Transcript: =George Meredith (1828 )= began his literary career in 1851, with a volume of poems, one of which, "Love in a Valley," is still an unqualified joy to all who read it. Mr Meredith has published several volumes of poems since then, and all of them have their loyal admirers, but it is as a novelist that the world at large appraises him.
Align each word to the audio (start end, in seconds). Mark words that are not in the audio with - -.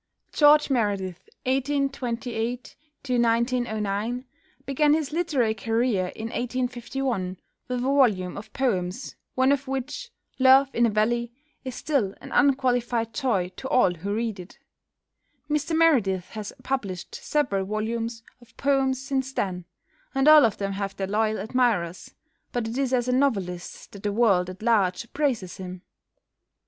=George 0.33 0.71
Meredith 0.71 1.29
(1828 1.45 2.75
)= 1.45 2.75
began 4.65 4.93
his 4.95 5.11
literary 5.13 5.53
career 5.53 6.07
in 6.15 6.29
1851, 6.29 7.37
with 7.67 7.77
a 7.77 7.81
volume 7.83 8.35
of 8.35 8.51
poems, 8.51 9.15
one 9.35 9.51
of 9.51 9.67
which, 9.67 10.09
"Love 10.39 10.73
in 10.73 10.87
a 10.87 10.89
Valley," 10.89 11.31
is 11.63 11.75
still 11.75 12.15
an 12.19 12.31
unqualified 12.31 13.13
joy 13.13 13.49
to 13.49 13.69
all 13.69 13.93
who 13.93 14.15
read 14.15 14.39
it. 14.39 14.57
Mr 15.47 15.77
Meredith 15.77 16.29
has 16.29 16.51
published 16.63 17.13
several 17.13 17.63
volumes 17.63 18.23
of 18.41 18.57
poems 18.57 18.99
since 19.05 19.31
then, 19.31 19.65
and 20.15 20.27
all 20.27 20.45
of 20.45 20.57
them 20.57 20.71
have 20.71 20.95
their 20.95 21.05
loyal 21.05 21.37
admirers, 21.37 22.15
but 22.51 22.67
it 22.67 22.75
is 22.75 22.91
as 22.91 23.07
a 23.07 23.11
novelist 23.11 23.91
that 23.91 24.01
the 24.01 24.11
world 24.11 24.49
at 24.49 24.63
large 24.63 25.03
appraises 25.03 25.57
him. 25.57 25.83